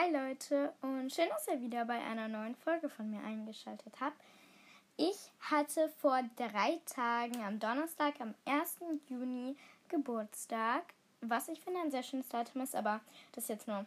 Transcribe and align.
Hi 0.00 0.12
Leute 0.12 0.72
und 0.80 1.12
schön, 1.12 1.28
dass 1.28 1.48
ihr 1.48 1.60
wieder 1.60 1.84
bei 1.84 2.00
einer 2.00 2.28
neuen 2.28 2.54
Folge 2.54 2.88
von 2.88 3.10
mir 3.10 3.20
eingeschaltet 3.24 3.92
habt. 3.98 4.16
Ich 4.96 5.16
hatte 5.40 5.88
vor 6.00 6.20
drei 6.36 6.78
Tagen 6.86 7.42
am 7.42 7.58
Donnerstag, 7.58 8.14
am 8.20 8.32
1. 8.44 8.76
Juni 9.08 9.56
Geburtstag, 9.88 10.84
was 11.20 11.48
ich 11.48 11.60
finde 11.60 11.80
ein 11.80 11.90
sehr 11.90 12.04
schönes 12.04 12.28
Datum 12.28 12.62
ist, 12.62 12.76
aber 12.76 13.00
das 13.32 13.44
ist 13.44 13.50
jetzt 13.50 13.66
nur 13.66 13.86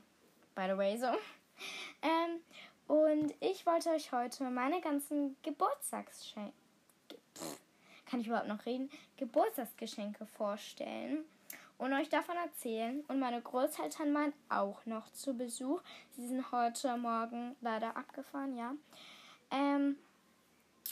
by 0.54 0.64
the 0.70 0.78
way 0.78 0.98
so. 0.98 1.08
Ähm, 2.02 2.42
und 2.88 3.34
ich 3.40 3.66
wollte 3.66 3.92
euch 3.92 4.12
heute 4.12 4.50
meine 4.50 4.82
ganzen 4.82 5.38
Geburtstagsgeschenke, 5.44 6.52
kann 8.06 8.20
ich 8.20 8.28
überhaupt 8.28 8.48
noch 8.50 8.66
reden, 8.66 8.90
Geburtstagsgeschenke 9.16 10.26
vorstellen 10.26 11.24
und 11.82 11.94
euch 11.94 12.10
davon 12.10 12.38
erzählen. 12.38 13.04
Und 13.08 13.20
meine 13.20 13.42
Großeltern 13.42 14.14
waren 14.14 14.34
auch 14.50 14.86
noch 14.86 15.12
zu 15.14 15.34
Besuch. 15.34 15.82
Sie 16.12 16.28
sind 16.28 16.52
heute 16.52 16.96
Morgen 16.96 17.56
leider 17.60 17.98
abgefahren, 17.98 18.56
ja. 18.56 18.76
Ähm, 19.50 19.98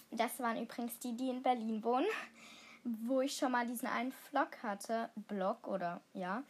das 0.09 0.39
waren 0.39 0.59
übrigens 0.59 0.97
die, 0.97 1.15
die 1.15 1.29
in 1.29 1.43
Berlin 1.43 1.83
wohnen, 1.83 2.07
wo 2.83 3.21
ich 3.21 3.37
schon 3.37 3.51
mal 3.51 3.67
diesen 3.67 3.87
einen 3.87 4.11
Vlog 4.11 4.63
hatte. 4.63 5.11
Blog 5.27 5.67
oder 5.67 6.01
ja. 6.13 6.43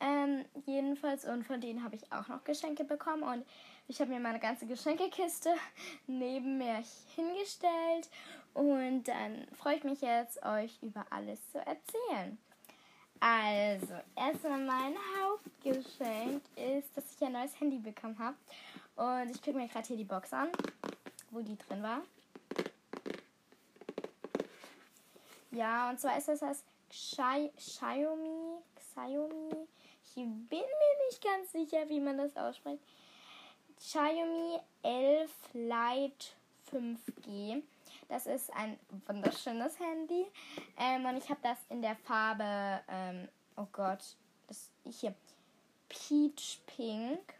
Ähm, 0.00 0.44
jedenfalls, 0.66 1.24
und 1.24 1.44
von 1.44 1.60
denen 1.60 1.82
habe 1.82 1.96
ich 1.96 2.12
auch 2.12 2.28
noch 2.28 2.44
Geschenke 2.44 2.84
bekommen. 2.84 3.22
Und 3.22 3.46
ich 3.88 4.02
habe 4.02 4.10
mir 4.10 4.20
meine 4.20 4.38
ganze 4.38 4.66
Geschenkekiste 4.66 5.54
neben 6.06 6.58
mir 6.58 6.84
hingestellt. 7.16 8.10
Und 8.52 9.04
dann 9.04 9.46
freue 9.54 9.76
ich 9.76 9.84
mich 9.84 10.02
jetzt, 10.02 10.44
euch 10.44 10.78
über 10.82 11.06
alles 11.08 11.40
zu 11.50 11.58
erzählen. 11.58 12.36
Also, 13.20 13.94
erstmal 14.14 14.60
mein 14.60 14.94
Hauptgeschenk 15.20 16.42
ist, 16.56 16.96
dass 16.96 17.04
ich 17.14 17.26
ein 17.26 17.32
neues 17.32 17.58
Handy 17.60 17.78
bekommen 17.78 18.18
habe. 18.18 18.36
Und 18.96 19.30
ich 19.30 19.42
gucke 19.42 19.56
mir 19.56 19.68
gerade 19.68 19.86
hier 19.86 19.96
die 19.96 20.04
Box 20.04 20.32
an, 20.32 20.48
wo 21.30 21.40
die 21.40 21.56
drin 21.56 21.82
war. 21.82 22.02
Ja, 25.50 25.90
und 25.90 25.98
zwar 25.98 26.16
ist 26.18 26.28
das 26.28 26.40
das 26.40 26.64
Xiaomi, 26.90 28.58
Xiaomi, 28.76 29.66
ich 30.04 30.14
bin 30.14 30.46
mir 30.48 31.06
nicht 31.08 31.22
ganz 31.22 31.52
sicher, 31.52 31.88
wie 31.88 32.00
man 32.00 32.18
das 32.18 32.36
ausspricht. 32.36 32.82
Xiaomi 33.78 34.58
11 34.82 35.30
Lite 35.52 36.26
5G. 36.72 37.62
Das 38.08 38.26
ist 38.26 38.52
ein 38.54 38.78
wunderschönes 39.06 39.78
Handy. 39.78 40.26
Ähm, 40.78 41.04
und 41.04 41.16
ich 41.18 41.28
habe 41.28 41.40
das 41.42 41.58
in 41.68 41.82
der 41.82 41.96
Farbe, 41.96 42.80
ähm, 42.88 43.28
oh 43.56 43.66
Gott, 43.72 44.16
das 44.46 44.70
hier, 44.84 45.14
Peach 45.88 46.60
Pink. 46.66 47.34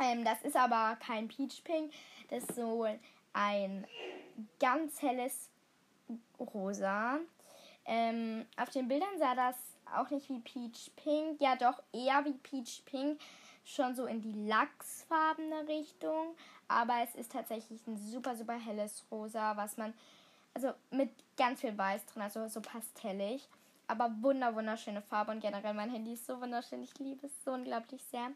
Ähm, 0.00 0.24
das 0.24 0.42
ist 0.42 0.56
aber 0.56 0.96
kein 0.96 1.28
Peach 1.28 1.62
Pink. 1.64 1.92
Das 2.28 2.44
ist 2.44 2.56
so 2.56 2.86
ein 3.34 3.86
ganz 4.58 5.00
helles 5.02 5.50
Rosa. 6.38 7.18
Ähm, 7.84 8.46
auf 8.56 8.70
den 8.70 8.88
Bildern 8.88 9.18
sah 9.18 9.34
das 9.34 9.56
auch 9.94 10.08
nicht 10.10 10.28
wie 10.30 10.40
Peach 10.40 10.90
Pink. 10.96 11.40
Ja, 11.40 11.56
doch 11.56 11.82
eher 11.92 12.24
wie 12.24 12.34
Peach 12.34 12.82
Pink. 12.86 13.20
Schon 13.64 13.94
so 13.94 14.06
in 14.06 14.20
die 14.20 14.48
lachsfarbene 14.48 15.68
Richtung 15.68 16.34
aber 16.72 17.02
es 17.02 17.14
ist 17.14 17.32
tatsächlich 17.32 17.86
ein 17.86 17.96
super, 17.96 18.34
super 18.36 18.54
helles 18.54 19.04
Rosa, 19.10 19.56
was 19.56 19.76
man, 19.76 19.92
also 20.54 20.72
mit 20.90 21.10
ganz 21.36 21.60
viel 21.60 21.76
Weiß 21.76 22.04
drin, 22.06 22.22
also 22.22 22.48
so 22.48 22.60
pastellig, 22.60 23.46
aber 23.86 24.10
wunder, 24.20 24.54
wunderschöne 24.54 25.02
Farbe 25.02 25.32
und 25.32 25.40
generell 25.40 25.74
mein 25.74 25.90
Handy 25.90 26.14
ist 26.14 26.26
so 26.26 26.40
wunderschön, 26.40 26.82
ich 26.82 26.98
liebe 26.98 27.26
es 27.26 27.44
so 27.44 27.52
unglaublich 27.52 28.02
sehr. 28.10 28.30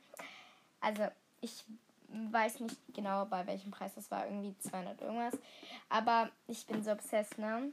Also 0.80 1.06
ich 1.40 1.64
weiß 2.08 2.60
nicht 2.60 2.76
genau, 2.94 3.24
bei 3.24 3.46
welchem 3.46 3.70
Preis 3.70 3.94
das 3.94 4.10
war, 4.10 4.26
irgendwie 4.26 4.56
200 4.58 5.00
irgendwas, 5.00 5.38
aber 5.88 6.30
ich 6.46 6.66
bin 6.66 6.82
so 6.82 6.92
obsessed, 6.92 7.38
ne? 7.38 7.72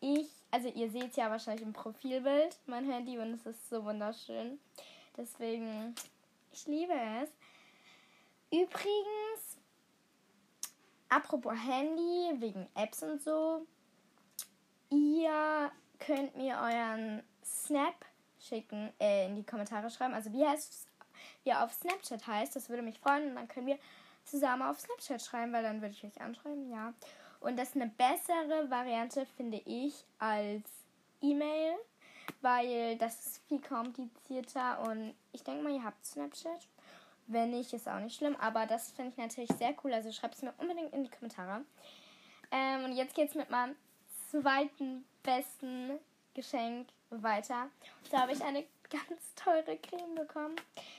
Ich, 0.00 0.28
also 0.50 0.68
ihr 0.68 0.90
seht 0.90 1.16
ja 1.16 1.30
wahrscheinlich 1.30 1.64
im 1.64 1.72
Profilbild 1.72 2.58
mein 2.66 2.90
Handy 2.90 3.18
und 3.18 3.32
es 3.32 3.46
ist 3.46 3.70
so 3.70 3.82
wunderschön. 3.84 4.58
Deswegen, 5.16 5.94
ich 6.54 6.66
liebe 6.66 6.94
es. 7.22 7.30
Übrigens, 8.50 9.58
Apropos 11.14 11.52
Handy, 11.52 12.40
wegen 12.40 12.66
Apps 12.74 13.04
und 13.04 13.22
so. 13.22 13.64
Ihr 14.90 15.70
könnt 16.00 16.36
mir 16.36 16.56
euren 16.56 17.22
Snap 17.44 17.94
schicken, 18.40 18.92
äh, 18.98 19.26
in 19.26 19.36
die 19.36 19.44
Kommentare 19.44 19.90
schreiben. 19.90 20.12
Also 20.12 20.32
wie 20.32 20.44
heißt 20.44 20.88
wie 21.44 21.50
er 21.50 21.62
auf 21.62 21.72
Snapchat 21.72 22.26
heißt, 22.26 22.56
das 22.56 22.68
würde 22.68 22.82
mich 22.82 22.98
freuen. 22.98 23.28
Und 23.28 23.36
dann 23.36 23.46
können 23.46 23.68
wir 23.68 23.78
zusammen 24.24 24.62
auf 24.62 24.80
Snapchat 24.80 25.22
schreiben, 25.22 25.52
weil 25.52 25.62
dann 25.62 25.80
würde 25.80 25.94
ich 25.94 26.04
euch 26.04 26.20
anschreiben, 26.20 26.68
ja. 26.68 26.92
Und 27.38 27.56
das 27.58 27.68
ist 27.68 27.76
eine 27.76 27.90
bessere 27.90 28.68
Variante, 28.68 29.24
finde 29.36 29.58
ich, 29.66 30.04
als 30.18 30.68
E-Mail, 31.20 31.76
weil 32.40 32.96
das 32.98 33.26
ist 33.26 33.48
viel 33.48 33.60
komplizierter 33.60 34.80
und 34.80 35.14
ich 35.32 35.42
denke 35.42 35.62
mal, 35.62 35.72
ihr 35.72 35.84
habt 35.84 36.04
Snapchat. 36.04 36.68
Wenn 37.26 37.50
nicht, 37.50 37.72
ist 37.72 37.88
auch 37.88 38.00
nicht 38.00 38.16
schlimm. 38.16 38.36
Aber 38.36 38.66
das 38.66 38.92
finde 38.92 39.12
ich 39.12 39.16
natürlich 39.16 39.50
sehr 39.52 39.74
cool. 39.82 39.94
Also 39.94 40.12
schreibt 40.12 40.34
es 40.34 40.42
mir 40.42 40.52
unbedingt 40.58 40.92
in 40.92 41.04
die 41.04 41.10
Kommentare. 41.10 41.64
Ähm, 42.50 42.84
und 42.84 42.92
jetzt 42.92 43.14
geht 43.14 43.30
es 43.30 43.34
mit 43.34 43.50
meinem 43.50 43.74
zweiten 44.30 45.04
besten 45.22 45.98
Geschenk 46.34 46.88
weiter. 47.10 47.68
Da 48.10 48.20
habe 48.20 48.32
ich 48.32 48.42
eine 48.44 48.64
ganz 48.90 49.34
teure 49.34 49.76
Creme 49.78 50.14
bekommen. 50.14 50.56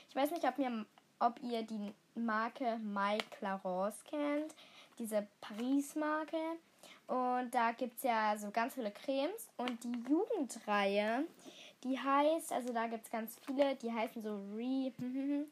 Ich 0.08 0.16
weiß 0.16 0.30
nicht, 0.32 0.44
ob, 0.44 0.58
mir, 0.58 0.84
ob 1.20 1.40
ihr 1.42 1.62
die 1.62 1.92
Marke 2.14 2.78
My 2.78 3.18
Clarence 3.38 4.02
kennt. 4.04 4.54
Diese 4.98 5.26
Paris-Marke. 5.40 6.38
Und 7.06 7.54
da 7.54 7.72
gibt 7.72 7.96
es 7.96 8.02
ja 8.02 8.36
so 8.36 8.50
ganz 8.50 8.74
viele 8.74 8.90
Cremes. 8.90 9.48
Und 9.56 9.82
die 9.84 9.92
Jugendreihe, 10.08 11.24
die 11.84 11.98
heißt, 11.98 12.52
also 12.52 12.72
da 12.72 12.86
gibt 12.86 13.04
es 13.04 13.10
ganz 13.10 13.36
viele, 13.46 13.76
die 13.76 13.92
heißen 13.92 14.22
so 14.22 14.40
Re. 14.54 14.92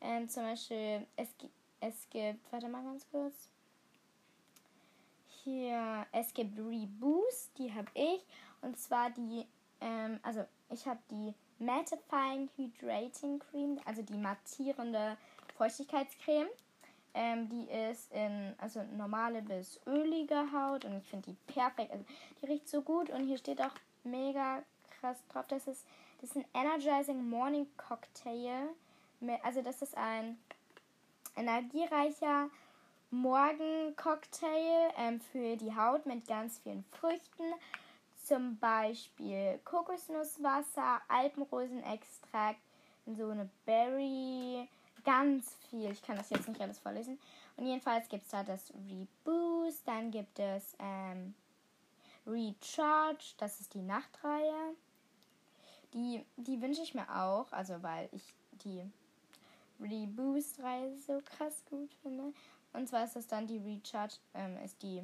Ähm, 0.00 0.28
zum 0.28 0.42
Beispiel, 0.42 1.06
es, 1.16 1.28
es 1.80 1.94
gibt, 2.10 2.52
warte 2.52 2.68
mal 2.68 2.84
ganz 2.84 3.06
kurz. 3.10 3.48
Hier, 5.42 6.06
es 6.12 6.34
gibt 6.34 6.58
Reboost, 6.58 7.56
die 7.56 7.72
habe 7.72 7.88
ich. 7.94 8.20
Und 8.60 8.78
zwar 8.78 9.08
die, 9.10 9.46
ähm, 9.80 10.20
also 10.22 10.44
ich 10.68 10.86
habe 10.86 11.00
die 11.10 11.32
Mattifying 11.58 12.50
Hydrating 12.56 13.38
Cream, 13.38 13.80
also 13.86 14.02
die 14.02 14.18
mattierende 14.18 15.16
Feuchtigkeitscreme. 15.56 16.48
Ähm, 17.14 17.48
die 17.48 17.68
ist 17.70 18.12
in 18.12 18.54
also 18.58 18.82
normale 18.96 19.40
bis 19.42 19.80
ölige 19.86 20.50
Haut 20.52 20.84
und 20.84 20.98
ich 20.98 21.08
finde 21.08 21.30
die 21.30 21.52
perfekt. 21.52 21.92
Also 21.92 22.04
die 22.40 22.46
riecht 22.46 22.68
so 22.68 22.82
gut 22.82 23.10
und 23.10 23.26
hier 23.26 23.38
steht 23.38 23.60
auch 23.60 23.74
mega 24.02 24.62
krass 25.00 25.18
drauf. 25.28 25.46
Das 25.48 25.66
ist, 25.68 25.86
das 26.20 26.30
ist 26.30 26.36
ein 26.36 26.46
Energizing 26.54 27.28
Morning 27.28 27.66
Cocktail 27.76 28.68
also 29.42 29.62
das 29.62 29.82
ist 29.82 29.96
ein 29.96 30.38
energiereicher 31.36 32.50
Morgencocktail 33.10 34.92
ähm, 34.98 35.20
für 35.20 35.56
die 35.56 35.74
Haut 35.74 36.06
mit 36.06 36.26
ganz 36.26 36.58
vielen 36.58 36.84
Früchten. 36.84 37.44
Zum 38.22 38.58
Beispiel 38.58 39.60
Kokosnusswasser, 39.64 41.00
Alpenrosenextrakt, 41.08 42.60
so 43.06 43.28
eine 43.28 43.50
Berry, 43.66 44.68
ganz 45.04 45.56
viel. 45.68 45.90
Ich 45.90 46.02
kann 46.02 46.16
das 46.16 46.30
jetzt 46.30 46.48
nicht 46.48 46.60
alles 46.60 46.78
vorlesen. 46.78 47.18
Und 47.56 47.66
jedenfalls 47.66 48.08
gibt 48.08 48.24
es 48.24 48.30
da 48.30 48.42
das 48.42 48.72
Reboost, 48.88 49.86
dann 49.86 50.10
gibt 50.10 50.38
es 50.38 50.74
ähm, 50.78 51.34
Recharge, 52.26 53.34
das 53.38 53.60
ist 53.60 53.74
die 53.74 53.82
Nachtreihe. 53.82 54.74
Die, 55.92 56.24
die 56.36 56.60
wünsche 56.60 56.82
ich 56.82 56.94
mir 56.94 57.08
auch, 57.08 57.52
also 57.52 57.82
weil 57.82 58.08
ich 58.12 58.34
die 58.64 58.82
Reboost-Reihe 59.80 60.96
so 60.98 61.20
krass 61.24 61.62
gut 61.70 61.92
finde. 62.02 62.32
Und 62.72 62.88
zwar 62.88 63.04
ist 63.04 63.14
das 63.14 63.28
dann 63.28 63.46
die 63.46 63.58
Recharge, 63.58 64.16
ähm, 64.34 64.56
ist 64.64 64.82
die 64.82 65.02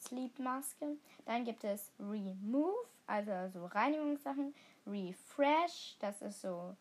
Sleep-Maske. 0.00 0.96
Dann 1.26 1.44
gibt 1.44 1.62
es 1.62 1.92
Remove, 2.00 2.74
also 3.06 3.32
so 3.52 3.66
Reinigungssachen. 3.66 4.54
Refresh, 4.86 5.96
das 6.00 6.20
ist 6.22 6.40
so 6.40 6.74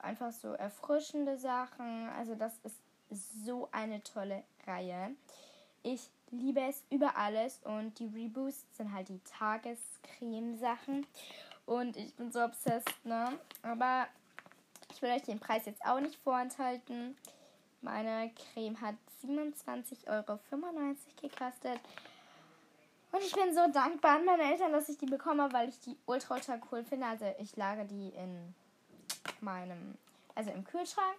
einfach 0.00 0.32
so 0.32 0.52
erfrischende 0.52 1.36
Sachen. 1.36 2.08
Also 2.10 2.34
das 2.34 2.58
ist 2.64 2.76
so 3.44 3.68
eine 3.72 4.02
tolle 4.02 4.44
Reihe. 4.66 5.14
Ich 5.82 6.10
liebe 6.30 6.60
es 6.60 6.84
über 6.90 7.16
alles 7.16 7.60
und 7.64 7.98
die 7.98 8.06
Reboosts 8.06 8.76
sind 8.76 8.92
halt 8.92 9.08
die 9.08 9.20
Tagescreme-Sachen. 9.38 11.06
Und 11.66 11.96
ich 11.96 12.14
bin 12.14 12.32
so 12.32 12.42
obsessed, 12.42 13.04
ne? 13.04 13.38
Aber 13.62 14.06
ich 14.90 15.02
will 15.02 15.10
euch 15.10 15.22
den 15.22 15.38
Preis 15.38 15.66
jetzt 15.66 15.84
auch 15.84 16.00
nicht 16.00 16.16
vorenthalten. 16.16 17.16
Meine 17.82 18.30
Creme 18.34 18.80
hat 18.80 18.96
27,95 19.24 20.08
Euro 20.08 20.38
gekostet. 21.20 21.80
Und 23.10 23.22
ich 23.22 23.32
bin 23.32 23.54
so 23.54 23.66
dankbar 23.72 24.16
an 24.16 24.24
meine 24.24 24.42
Eltern, 24.42 24.72
dass 24.72 24.88
ich 24.88 24.98
die 24.98 25.06
bekomme, 25.06 25.50
weil 25.52 25.68
ich 25.68 25.80
die 25.80 25.96
ultra, 26.06 26.34
ultra 26.34 26.58
cool 26.70 26.84
finde. 26.84 27.06
Also 27.06 27.24
ich 27.38 27.56
lage 27.56 27.84
die 27.84 28.08
in 28.10 28.54
meinem, 29.40 29.96
also 30.34 30.50
im 30.50 30.64
Kühlschrank, 30.64 31.16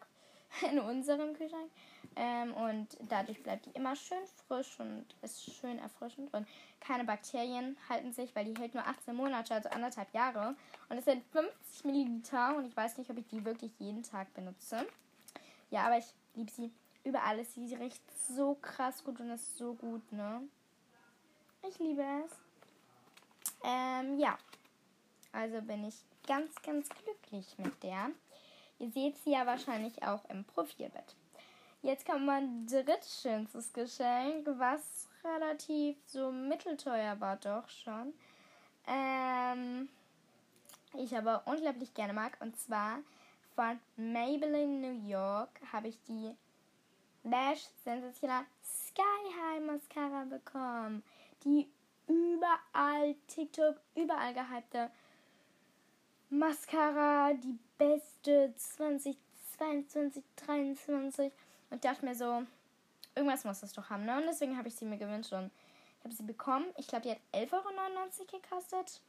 in 0.71 0.79
unserem 0.79 1.33
Kühlschrank. 1.33 1.69
Ähm, 2.15 2.53
und 2.53 2.87
dadurch 3.07 3.41
bleibt 3.43 3.65
die 3.65 3.71
immer 3.71 3.95
schön 3.95 4.25
frisch 4.47 4.79
und 4.79 5.05
ist 5.21 5.53
schön 5.53 5.79
erfrischend. 5.79 6.33
Und 6.33 6.47
keine 6.79 7.03
Bakterien 7.03 7.77
halten 7.87 8.11
sich, 8.11 8.35
weil 8.35 8.45
die 8.45 8.59
hält 8.59 8.73
nur 8.73 8.85
18 8.85 9.15
Monate, 9.15 9.53
also 9.53 9.69
anderthalb 9.69 10.13
Jahre. 10.13 10.55
Und 10.89 10.97
es 10.97 11.05
sind 11.05 11.23
50 11.31 11.85
Milliliter 11.85 12.55
und 12.55 12.65
ich 12.65 12.75
weiß 12.75 12.97
nicht, 12.97 13.09
ob 13.09 13.17
ich 13.17 13.27
die 13.27 13.45
wirklich 13.45 13.71
jeden 13.79 14.03
Tag 14.03 14.33
benutze. 14.33 14.85
Ja, 15.69 15.85
aber 15.85 15.97
ich 15.97 16.13
liebe 16.35 16.51
sie 16.51 16.71
über 17.03 17.23
alles. 17.23 17.53
Sie 17.53 17.75
riecht 17.75 18.01
so 18.27 18.55
krass 18.55 19.03
gut 19.03 19.19
und 19.19 19.29
ist 19.29 19.57
so 19.57 19.73
gut, 19.73 20.11
ne? 20.11 20.41
Ich 21.67 21.77
liebe 21.79 22.03
es. 22.25 22.31
Ähm, 23.63 24.17
ja. 24.17 24.37
Also 25.31 25.61
bin 25.61 25.85
ich 25.85 25.95
ganz, 26.29 26.61
ganz 26.61 26.87
glücklich 26.89 27.57
mit 27.57 27.81
der. 27.81 28.11
Ihr 28.77 28.91
seht 28.91 29.17
sie 29.17 29.31
ja 29.31 29.47
wahrscheinlich 29.47 30.03
auch 30.03 30.23
im 30.29 30.45
Profilbild. 30.45 31.15
Jetzt 31.81 32.05
kommt 32.05 32.25
mein 32.25 32.67
drittschönstes 32.67 33.73
Geschenk, 33.73 34.45
was 34.45 35.09
relativ 35.23 35.97
so 36.05 36.31
mittelteuer 36.31 37.19
war 37.19 37.37
doch 37.37 37.67
schon. 37.67 38.13
Ähm, 38.87 39.89
ich 40.93 41.17
aber 41.17 41.41
unglaublich 41.45 41.95
gerne 41.95 42.13
mag. 42.13 42.37
Und 42.41 42.57
zwar 42.59 42.99
von 43.55 43.79
Maybelline 43.97 44.87
New 44.87 45.07
York 45.09 45.59
habe 45.73 45.87
ich 45.87 45.99
die 46.03 46.35
Lash 47.23 47.65
Sensational 47.83 48.43
Sky 48.63 49.01
High 49.41 49.65
Mascara 49.65 50.25
bekommen. 50.25 51.03
Die 51.43 51.67
überall 52.07 53.15
TikTok, 53.27 53.81
überall 53.95 54.33
gehypte 54.35 54.91
Mascara, 56.29 57.33
die 57.33 57.57
beste 57.77 58.53
2022, 58.55 60.23
2023. 60.37 61.33
Und 61.71 61.83
dachte 61.83 62.05
mir 62.05 62.15
so, 62.15 62.43
irgendwas 63.15 63.43
muss 63.43 63.61
das 63.61 63.73
doch 63.73 63.89
haben, 63.89 64.05
ne? 64.05 64.17
Und 64.17 64.25
deswegen 64.27 64.57
habe 64.57 64.67
ich 64.67 64.75
sie 64.75 64.85
mir 64.85 64.97
gewünscht 64.97 65.33
und 65.33 65.51
ich 65.99 66.05
habe 66.05 66.13
sie 66.13 66.23
bekommen. 66.23 66.65
Ich 66.77 66.87
glaube, 66.87 67.03
die 67.03 67.11
hat 67.11 67.19
11,99 67.33 67.53
Euro 67.53 68.41
gekostet. 68.41 69.01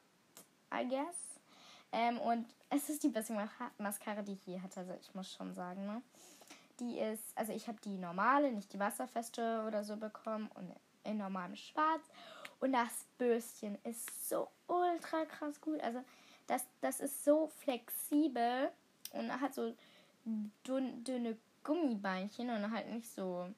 I 0.73 0.89
guess. 0.89 1.41
Ähm, 1.93 2.19
und 2.19 2.47
es 2.71 2.89
ist 2.89 3.03
die 3.03 3.09
beste 3.09 3.35
Mascara, 3.79 4.23
die 4.23 4.33
ich 4.33 4.47
je 4.47 4.61
hatte. 4.61 4.81
Also 4.81 4.95
ich 5.01 5.15
muss 5.15 5.33
schon 5.33 5.55
sagen, 5.55 5.87
ne? 5.87 6.03
Die 6.79 6.99
ist, 6.99 7.37
also 7.37 7.53
ich 7.53 7.69
habe 7.69 7.79
die 7.85 7.99
normale, 7.99 8.53
nicht 8.53 8.73
die 8.73 8.79
wasserfeste 8.79 9.65
oder 9.67 9.85
so 9.85 9.97
bekommen 9.97 10.51
und 10.55 10.75
in 11.05 11.19
normalem 11.19 11.57
Schwarz. 11.57 12.03
Und 12.61 12.73
das 12.73 13.07
Bürstchen 13.19 13.79
ist 13.85 14.29
so 14.29 14.49
ultra 14.67 15.25
krass 15.27 15.61
gut. 15.61 15.81
Also 15.81 16.03
das, 16.51 16.67
das 16.81 16.99
ist 16.99 17.25
so 17.25 17.47
flexibel 17.47 18.71
und 19.13 19.41
hat 19.41 19.55
so 19.55 19.73
dünn, 20.67 21.05
dünne 21.05 21.37
Gummibeinchen 21.63 22.51
und 22.51 22.73
halt 22.73 22.89
nicht 22.89 23.09
so 23.09 23.49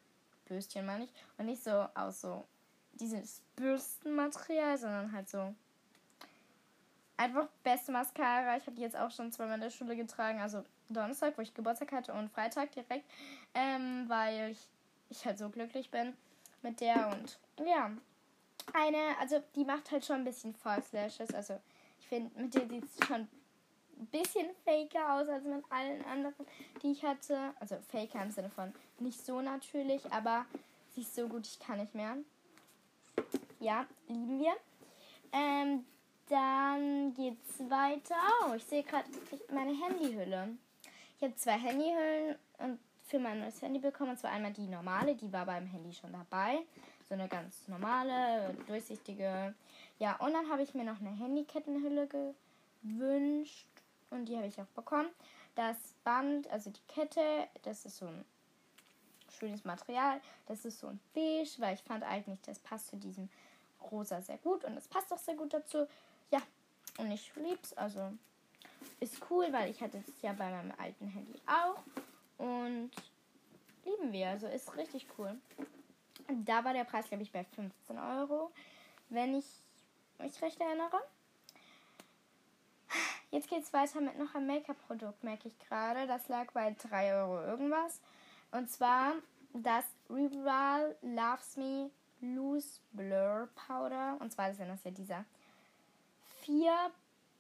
Bürstchen, 0.45 0.85
meine 0.85 1.05
ich. 1.05 1.11
Und 1.39 1.47
nicht 1.47 1.65
so 1.65 1.87
aus 1.95 2.21
so 2.21 2.45
dieses 2.93 3.41
Bürstenmaterial, 3.57 4.77
sondern 4.77 5.11
halt 5.11 5.31
so 5.31 5.55
einfach 7.17 7.49
beste 7.63 7.93
Mascara. 7.93 8.59
Ich 8.59 8.67
habe 8.67 8.77
die 8.77 8.83
jetzt 8.83 8.97
auch 8.97 9.11
schon 9.11 9.33
zweimal 9.33 9.55
in 9.55 9.63
der 9.63 9.71
Schule 9.71 9.97
getragen. 9.97 10.41
Also 10.41 10.63
Donnerstag, 10.91 11.39
wo 11.39 11.43
ich 11.43 11.55
Geburtstag 11.55 11.93
hatte 11.93 12.13
und 12.13 12.31
Freitag 12.31 12.73
direkt, 12.73 13.07
ähm, 13.55 14.05
weil 14.09 14.51
ich, 14.51 14.69
ich 15.09 15.25
halt 15.25 15.39
so 15.39 15.49
glücklich 15.49 15.91
bin 15.91 16.15
mit 16.61 16.83
der 16.83 17.09
und 17.09 17.39
ja, 17.67 17.91
eine, 18.75 19.19
also 19.19 19.43
die 19.57 19.65
macht 19.65 19.91
halt 19.91 20.05
schon 20.05 20.17
ein 20.17 20.25
bisschen 20.25 20.55
False 20.55 20.95
Lashes. 20.95 21.33
Also 21.33 21.59
finde, 22.13 22.43
mit 22.43 22.55
der 22.55 22.69
sieht 22.69 22.85
es 22.85 23.07
schon 23.07 23.27
ein 23.99 24.07
bisschen 24.11 24.49
faker 24.67 25.15
aus 25.15 25.29
als 25.29 25.45
mit 25.45 25.65
allen 25.71 26.05
anderen, 26.05 26.47
die 26.83 26.93
ich 26.93 27.03
hatte. 27.03 27.55
Also 27.59 27.77
faker 27.89 28.23
im 28.23 28.31
Sinne 28.31 28.51
von 28.51 28.73
nicht 28.99 29.25
so 29.25 29.41
natürlich, 29.41 30.13
aber 30.13 30.45
sie 30.95 31.01
ist 31.01 31.15
so 31.15 31.27
gut, 31.27 31.47
ich 31.47 31.59
kann 31.59 31.79
nicht 31.79 31.95
mehr. 31.95 32.17
Ja, 33.61 33.87
lieben 34.09 34.41
wir. 34.41 34.53
Ähm, 35.33 35.87
dann 36.29 37.15
geht's 37.15 37.61
weiter. 37.71 38.17
Oh, 38.45 38.55
ich 38.55 38.65
sehe 38.65 38.83
gerade 38.83 39.09
meine 39.53 39.73
Handyhülle. 39.73 40.57
Ich 41.17 41.23
habe 41.23 41.35
zwei 41.37 41.59
Handyhüllen 41.59 42.37
und 42.59 42.79
für 43.05 43.19
mein 43.19 43.41
neues 43.41 43.63
Handy 43.63 43.79
bekommen. 43.79 44.11
Und 44.11 44.19
zwar 44.19 44.33
einmal 44.33 44.53
die 44.53 44.67
normale, 44.67 45.15
die 45.15 45.33
war 45.33 45.47
beim 45.47 45.67
Handy 45.67 45.93
schon 45.93 46.13
dabei 46.13 46.59
so 47.13 47.19
eine 47.19 47.29
ganz 47.29 47.69
normale, 47.69 48.55
durchsichtige. 48.67 49.55
Ja, 49.99 50.17
und 50.17 50.33
dann 50.33 50.49
habe 50.49 50.63
ich 50.63 50.73
mir 50.73 50.83
noch 50.83 50.99
eine 50.99 51.11
Handykettenhülle 51.11 52.09
gewünscht 52.83 53.69
und 54.09 54.25
die 54.25 54.37
habe 54.39 54.47
ich 54.47 54.59
auch 54.59 54.67
bekommen. 54.75 55.11
Das 55.55 55.77
Band, 56.05 56.49
also 56.49 56.71
die 56.71 56.81
Kette, 56.89 57.49
das 57.65 57.85
ist 57.85 57.99
so 57.99 58.07
ein 58.07 58.25
schönes 59.31 59.63
Material. 59.67 60.23
Das 60.47 60.65
ist 60.65 60.79
so 60.79 60.87
ein 60.87 60.99
beige, 61.13 61.51
weil 61.59 61.75
ich 61.75 61.83
fand 61.83 62.03
eigentlich, 62.03 62.41
das 62.47 62.59
passt 62.61 62.89
zu 62.89 62.97
diesem 62.97 63.29
rosa 63.91 64.23
sehr 64.23 64.39
gut 64.39 64.65
und 64.65 64.75
das 64.75 64.89
passt 64.89 65.13
auch 65.13 65.19
sehr 65.19 65.35
gut 65.35 65.53
dazu. 65.53 65.87
Ja, 66.31 66.41
und 66.97 67.11
ich 67.11 67.31
lieb's, 67.37 67.75
also 67.75 68.11
ist 69.01 69.19
cool, 69.29 69.49
weil 69.53 69.71
ich 69.71 69.83
hatte 69.83 69.99
es 69.99 70.23
ja 70.23 70.33
bei 70.33 70.51
meinem 70.51 70.73
alten 70.79 71.09
Handy 71.09 71.39
auch 71.47 71.83
und 72.39 72.91
lieben 73.85 74.13
wir, 74.13 74.31
also 74.31 74.47
ist 74.47 74.75
richtig 74.79 75.07
cool. 75.19 75.37
Da 76.29 76.65
war 76.65 76.73
der 76.73 76.85
Preis, 76.85 77.09
glaube 77.09 77.23
ich, 77.23 77.33
bei 77.33 77.45
15 77.45 77.99
Euro, 77.99 78.53
wenn 79.09 79.35
ich 79.35 79.47
mich 80.19 80.41
recht 80.43 80.61
erinnere. 80.61 81.01
Jetzt 83.31 83.49
geht 83.49 83.63
es 83.63 83.73
weiter 83.73 84.01
mit 84.01 84.19
noch 84.19 84.35
einem 84.35 84.47
Make-up-Produkt, 84.47 85.25
merke 85.25 85.49
ich 85.49 85.59
gerade. 85.59 86.07
Das 86.07 86.29
lag 86.29 86.53
bei 86.53 86.77
3 86.79 87.15
Euro 87.15 87.43
irgendwas. 87.43 88.01
Und 88.51 88.71
zwar 88.71 89.15
das 89.55 89.85
Rival 90.11 90.97
Loves 91.01 91.57
Me 91.57 91.91
Loose 92.21 92.81
Blur 92.93 93.49
Powder. 93.55 94.17
Und 94.21 94.33
zwar 94.33 94.53
sind 94.55 94.69
das 94.69 94.85
ja 94.85 94.91
dieser 94.91 95.25
vier 96.41 96.75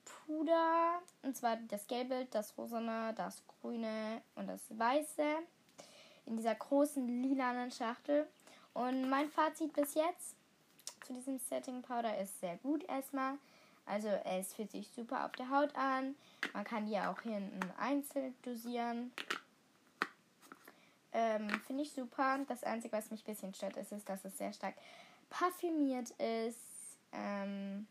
Puder. 0.04 1.00
Und 1.22 1.36
zwar 1.36 1.56
das 1.56 1.86
Gelbe, 1.86 2.26
das 2.30 2.56
Rosane, 2.56 3.12
das 3.14 3.42
Grüne 3.46 4.22
und 4.34 4.46
das 4.46 4.62
Weiße. 4.70 5.38
In 6.24 6.36
dieser 6.36 6.54
großen 6.54 7.06
lilanen 7.22 7.70
Schachtel. 7.70 8.26
Und 8.74 9.08
mein 9.08 9.28
Fazit 9.30 9.72
bis 9.72 9.94
jetzt 9.94 10.36
zu 11.04 11.12
diesem 11.12 11.38
Setting 11.38 11.82
Powder 11.82 12.16
ist 12.18 12.40
sehr 12.40 12.56
gut 12.58 12.84
erstmal. 12.84 13.34
Also 13.86 14.08
es 14.08 14.54
fühlt 14.54 14.70
sich 14.70 14.88
super 14.88 15.26
auf 15.26 15.32
der 15.32 15.50
Haut 15.50 15.74
an. 15.74 16.14
Man 16.52 16.64
kann 16.64 16.86
die 16.86 16.98
auch 16.98 17.20
hinten 17.20 17.60
einzeln 17.78 18.34
dosieren. 18.42 19.12
Ähm, 21.12 21.48
Finde 21.66 21.82
ich 21.82 21.92
super. 21.92 22.38
Das 22.48 22.64
Einzige, 22.64 22.96
was 22.96 23.10
mich 23.10 23.22
ein 23.22 23.34
bisschen 23.34 23.54
stört, 23.54 23.76
ist, 23.76 23.92
ist 23.92 24.08
dass 24.08 24.24
es 24.24 24.38
sehr 24.38 24.52
stark 24.52 24.74
parfümiert 25.28 26.10
ist. 26.10 26.58
Ähm, 27.12 27.86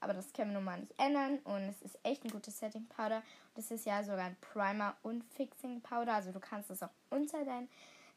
aber 0.00 0.14
das 0.14 0.32
können 0.32 0.50
wir 0.50 0.54
nun 0.54 0.64
mal 0.64 0.80
nicht 0.80 0.98
ändern. 0.98 1.38
Und 1.44 1.62
es 1.68 1.82
ist 1.82 1.98
echt 2.02 2.24
ein 2.24 2.30
gutes 2.30 2.58
Setting 2.58 2.86
Powder. 2.86 3.22
Das 3.54 3.70
ist 3.70 3.84
ja 3.84 4.02
sogar 4.02 4.24
ein 4.24 4.36
Primer 4.40 4.96
und 5.02 5.22
Fixing 5.36 5.82
Powder. 5.82 6.14
Also 6.14 6.32
du 6.32 6.40
kannst 6.40 6.70
es 6.70 6.82
auch 6.82 6.90
unter 7.10 7.44
dein 7.44 7.68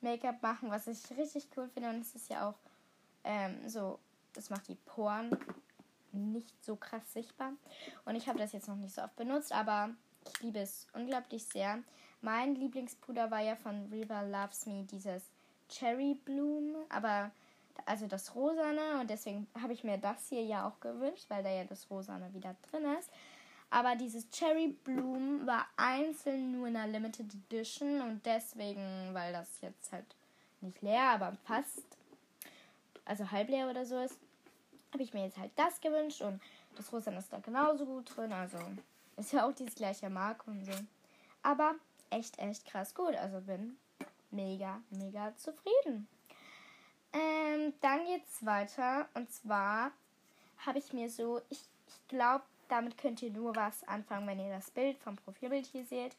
Make-up 0.04 0.42
machen, 0.42 0.70
was 0.70 0.88
ich 0.88 1.18
richtig 1.18 1.48
cool 1.58 1.70
finde. 1.70 1.90
Und 1.90 2.02
es 2.02 2.16
ist 2.16 2.30
ja 2.30 2.50
auch 2.50 2.56
ähm, 3.24 3.68
so, 3.68 4.00
das 4.34 4.50
macht 4.50 4.68
die 4.68 4.76
Poren 4.76 5.38
nicht 6.12 6.64
so 6.64 6.76
krass 6.76 7.14
sichtbar. 7.14 7.54
Und 8.06 8.16
ich 8.16 8.28
habe 8.28 8.38
das 8.38 8.54
jetzt 8.54 8.68
noch 8.68 8.76
nicht 8.76 8.94
so 8.94 9.02
oft 9.02 9.16
benutzt, 9.16 9.52
aber 9.52 9.90
ich 10.28 10.42
liebe 10.42 10.60
es 10.60 10.88
unglaublich 10.94 11.46
sehr. 11.46 11.80
Mein 12.22 12.56
Lieblingspuder 12.56 13.32
war 13.32 13.42
ja 13.42 13.56
von 13.56 13.88
Riva 13.92 14.22
Loves 14.22 14.66
Me 14.66 14.84
dieses 14.84 15.24
Cherry 15.70 16.14
Bloom, 16.14 16.76
aber 16.90 17.32
also 17.86 18.08
das 18.08 18.36
Rosane 18.36 19.00
und 19.02 19.10
deswegen 19.10 19.48
habe 19.62 19.74
ich 19.74 19.84
mir 19.84 19.98
das 19.98 20.30
hier 20.30 20.44
ja 20.44 20.68
auch 20.68 20.80
gewünscht, 20.80 21.26
weil 21.30 21.44
da 21.44 21.50
ja 21.50 21.64
das 21.66 21.90
Rosane 21.90 22.34
wieder 22.34 22.56
drin 22.70 22.86
ist. 23.00 23.10
Aber 23.74 23.96
dieses 23.96 24.30
Cherry 24.30 24.68
Bloom 24.84 25.48
war 25.48 25.66
einzeln 25.78 26.52
nur 26.52 26.68
in 26.68 26.78
einer 26.78 26.92
Limited 26.92 27.34
Edition 27.34 28.02
und 28.02 28.24
deswegen, 28.24 29.10
weil 29.14 29.34
das 29.34 29.62
jetzt 29.62 29.92
halt 29.92 30.06
nicht 30.62 30.80
leer, 30.84 31.02
aber 31.10 31.36
fast, 31.44 31.82
also 33.04 33.32
halb 33.32 33.50
leer 33.50 33.68
oder 33.68 33.84
so 33.84 33.98
ist, 33.98 34.20
habe 34.92 35.02
ich 35.02 35.12
mir 35.16 35.24
jetzt 35.24 35.40
halt 35.40 35.50
das 35.56 35.82
gewünscht 35.82 36.22
und 36.22 36.40
das 36.76 36.94
Rosa 36.94 37.10
ist 37.18 37.34
da 37.34 37.40
genauso 37.40 37.88
gut 37.88 38.16
drin. 38.16 38.32
Also 38.32 38.60
ist 39.18 39.34
ja 39.34 39.44
auch 39.44 39.54
dieses 39.54 39.74
gleiche 39.74 40.08
Marke 40.08 40.52
und 40.52 40.64
so. 40.66 40.74
Aber 41.42 41.74
echt, 42.12 42.38
echt 42.38 42.68
krass 42.68 42.94
gut. 42.94 43.16
Also 43.16 43.42
bin 43.42 43.76
mega, 44.30 44.82
mega 44.92 45.36
zufrieden. 45.36 46.08
Ähm, 47.12 47.74
dann 47.82 48.06
geht's 48.06 48.46
weiter 48.46 49.08
und 49.16 49.32
zwar 49.32 49.92
habe 50.60 50.78
ich 50.78 50.94
mir 50.94 51.10
so, 51.10 51.42
ich, 51.50 51.62
ich 51.88 52.08
glaube, 52.08 52.44
damit 52.74 52.98
könnt 52.98 53.22
ihr 53.22 53.30
nur 53.30 53.56
was 53.56 53.88
anfangen, 53.88 54.28
wenn 54.28 54.40
ihr 54.40 54.50
das 54.50 54.72
Bild 54.72 54.98
vom 54.98 55.16
Profilbild 55.16 55.68
hier 55.68 55.86
seht. 55.86 56.16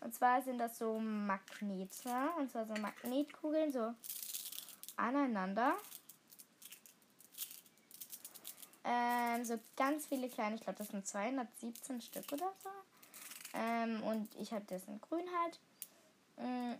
Und 0.00 0.14
zwar 0.14 0.42
sind 0.42 0.58
das 0.58 0.78
so 0.78 0.98
Magnete. 0.98 2.30
Und 2.38 2.50
zwar 2.50 2.66
so 2.66 2.74
Magnetkugeln 2.74 3.72
so 3.72 3.94
aneinander. 4.96 5.72
Ähm, 8.84 9.46
so 9.46 9.58
ganz 9.76 10.06
viele 10.06 10.28
kleine, 10.28 10.56
ich 10.56 10.60
glaube, 10.60 10.76
das 10.76 10.88
sind 10.88 11.06
217 11.06 12.02
Stück 12.02 12.30
oder 12.32 12.52
so. 12.62 12.68
Ähm, 13.54 14.02
und 14.02 14.28
ich 14.36 14.52
habe 14.52 14.66
das 14.68 14.84
in 14.84 15.00
grün 15.00 15.24
halt. 15.40 15.58
Mm, 16.36 16.74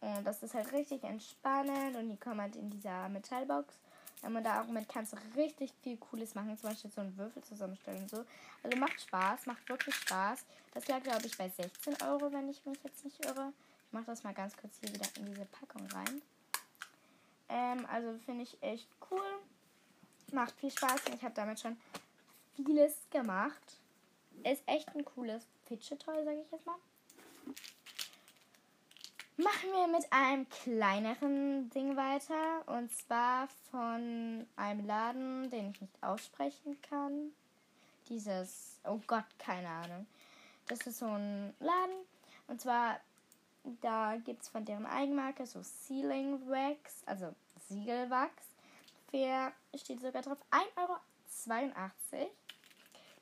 und 0.00 0.24
das 0.24 0.44
ist 0.44 0.54
halt 0.54 0.72
richtig 0.72 1.02
entspannend 1.02 1.96
und 1.96 2.10
die 2.10 2.16
kommen 2.16 2.40
halt 2.40 2.54
in 2.54 2.70
dieser 2.70 3.08
Metallbox. 3.08 3.74
Ähm, 4.22 4.36
und 4.36 4.44
damit 4.44 4.88
kannst 4.88 5.12
du 5.12 5.16
richtig 5.36 5.72
viel 5.82 5.96
Cooles 5.96 6.34
machen. 6.34 6.56
Zum 6.56 6.70
Beispiel 6.70 6.90
so 6.90 7.00
einen 7.00 7.16
Würfel 7.16 7.42
zusammenstellen 7.42 8.02
und 8.02 8.10
so. 8.10 8.24
Also 8.62 8.76
macht 8.78 9.00
Spaß, 9.00 9.46
macht 9.46 9.68
wirklich 9.68 9.94
Spaß. 9.94 10.44
Das 10.74 10.88
lag, 10.88 11.02
glaube 11.02 11.26
ich, 11.26 11.36
bei 11.36 11.48
16 11.48 11.96
Euro, 12.02 12.32
wenn 12.32 12.48
ich 12.48 12.64
mich 12.64 12.78
jetzt 12.82 13.04
nicht 13.04 13.24
irre. 13.24 13.52
Ich 13.86 13.92
mache 13.92 14.06
das 14.06 14.22
mal 14.22 14.34
ganz 14.34 14.56
kurz 14.56 14.78
hier 14.80 14.92
wieder 14.92 15.06
in 15.16 15.26
diese 15.26 15.46
Packung 15.46 15.86
rein. 15.88 16.22
Ähm, 17.48 17.86
also 17.90 18.18
finde 18.24 18.42
ich 18.42 18.62
echt 18.62 18.88
cool. 19.10 19.40
Macht 20.32 20.54
viel 20.60 20.70
Spaß 20.70 21.06
und 21.06 21.14
ich 21.14 21.22
habe 21.22 21.34
damit 21.34 21.60
schon 21.60 21.76
vieles 22.54 22.94
gemacht. 23.10 23.80
Ist 24.44 24.62
echt 24.66 24.94
ein 24.94 25.04
cooles 25.04 25.46
Fidget-Toy, 25.64 26.24
sage 26.24 26.42
ich 26.44 26.52
jetzt 26.52 26.66
mal. 26.66 26.76
Machen 29.40 29.70
wir 29.70 29.86
mit 29.86 30.12
einem 30.12 30.48
kleineren 30.48 31.70
Ding 31.70 31.96
weiter. 31.96 32.66
Und 32.66 32.90
zwar 32.92 33.46
von 33.70 34.44
einem 34.56 34.84
Laden, 34.84 35.48
den 35.50 35.70
ich 35.70 35.80
nicht 35.80 36.02
aussprechen 36.02 36.76
kann. 36.82 37.30
Dieses, 38.08 38.80
oh 38.82 38.98
Gott, 39.06 39.26
keine 39.38 39.68
Ahnung. 39.68 40.06
Das 40.66 40.80
ist 40.88 40.98
so 40.98 41.06
ein 41.06 41.54
Laden. 41.60 42.04
Und 42.48 42.60
zwar, 42.60 42.98
da 43.80 44.16
gibt 44.16 44.42
es 44.42 44.48
von 44.48 44.64
deren 44.64 44.86
Eigenmarke 44.86 45.46
so 45.46 45.62
Sealing 45.62 46.48
Wax, 46.48 47.04
also 47.06 47.32
Siegelwachs. 47.68 48.48
Für, 49.12 49.52
steht 49.76 50.00
sogar 50.00 50.22
drauf, 50.22 50.38
1,82 50.50 50.66
Euro. 50.82 52.30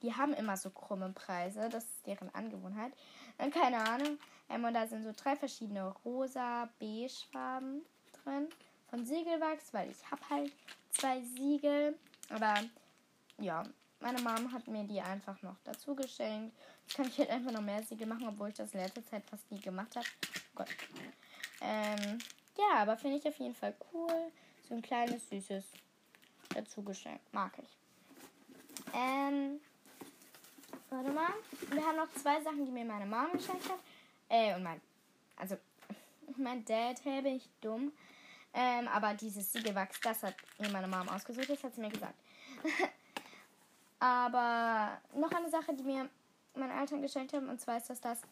Die 0.01 0.15
haben 0.15 0.33
immer 0.33 0.57
so 0.57 0.71
krumme 0.71 1.11
Preise. 1.11 1.69
Das 1.69 1.85
ist 1.85 2.07
deren 2.07 2.35
Angewohnheit. 2.35 2.95
Dann 3.37 3.51
keine 3.51 3.87
Ahnung. 3.87 4.19
Ähm, 4.49 4.65
und 4.65 4.75
da 4.75 4.87
sind 4.87 5.03
so 5.03 5.13
drei 5.17 5.37
verschiedene 5.37 5.95
rosa, 6.05 6.69
beige 6.79 7.27
Farben 7.33 7.83
drin. 8.23 8.49
Von 8.89 9.05
Siegelwachs, 9.05 9.73
weil 9.73 9.91
ich 9.91 10.11
habe 10.11 10.23
halt 10.31 10.53
zwei 10.91 11.21
Siegel. 11.21 11.99
Aber 12.31 12.55
ja, 13.39 13.65
meine 14.01 14.21
Mom 14.21 14.53
hat 14.53 14.67
mir 14.69 14.85
die 14.85 15.01
einfach 15.01 15.41
noch 15.43 15.57
dazu 15.65 15.95
geschenkt. 15.95 16.57
Jetzt 16.87 16.97
kann 16.97 17.07
ich 17.09 17.19
halt 17.19 17.31
einfach 17.31 17.51
noch 17.51 17.63
mehr 17.63 17.83
Siegel 17.83 18.07
machen, 18.07 18.29
obwohl 18.29 18.51
ich 18.51 18.55
das 18.55 18.73
in 18.73 18.81
letzter 18.81 19.05
Zeit 19.05 19.25
fast 19.25 19.51
nie 19.51 19.61
gemacht 19.61 19.97
habe. 19.97 20.07
Gott. 20.55 20.69
Ähm, 21.61 22.19
ja, 22.57 22.83
aber 22.83 22.97
finde 22.97 23.19
ich 23.19 23.27
auf 23.27 23.39
jeden 23.39 23.55
Fall 23.55 23.75
cool. 23.93 24.31
So 24.69 24.75
ein 24.75 24.83
kleines, 24.83 25.29
süßes 25.29 25.65
dazu 26.55 26.83
geschenkt. 26.83 27.33
Mag 27.33 27.53
ich. 27.59 27.77
Ähm, 28.95 29.61
warte 30.91 31.11
mal. 31.11 31.33
Wir 31.71 31.85
haben 31.85 31.97
noch 31.97 32.13
zwei 32.15 32.41
Sachen, 32.43 32.65
die 32.65 32.73
mir 32.73 32.85
meine 32.85 33.07
Mom 33.07 33.33
geschenkt 33.33 33.69
hat. 33.69 33.79
Äh, 34.29 34.55
und 34.55 34.63
mein, 34.63 34.81
also, 35.37 35.57
mein 36.37 36.65
Dad, 36.65 37.05
hey, 37.05 37.27
ich 37.37 37.49
dumm. 37.61 37.93
Ähm, 38.55 38.89
aber 38.89 39.15
dieses 39.15 39.53
Siegelwachs, 39.53 40.01
das 40.01 40.23
hat 40.23 40.35
mir 40.59 40.71
meine 40.71 40.89
Mom 40.89 41.09
ausgesucht, 41.09 41.51
das 41.51 41.63
hat 41.63 41.75
sie 41.75 41.81
mir 41.81 41.91
gesagt. 41.91 42.15
aber 43.99 44.99
noch 45.15 45.31
eine 45.33 45.51
Sache, 45.51 45.75
die 45.75 45.83
mir 45.83 46.09
meine 46.55 46.81
Eltern 46.81 47.03
geschenkt 47.03 47.35
haben, 47.35 47.51
und 47.51 47.61
zwar 47.61 47.77
ist 47.77 47.91
das 47.91 48.01
das, 48.01 48.23